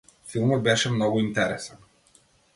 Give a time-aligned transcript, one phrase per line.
[0.35, 1.87] Филмот беше многу интересен.